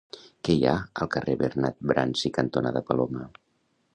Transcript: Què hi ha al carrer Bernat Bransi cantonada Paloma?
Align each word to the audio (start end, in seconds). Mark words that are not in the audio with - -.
Què 0.47 0.53
hi 0.59 0.63
ha 0.69 0.73
al 1.03 1.09
carrer 1.15 1.35
Bernat 1.41 1.77
Bransi 1.91 2.33
cantonada 2.39 2.85
Paloma? 2.91 3.29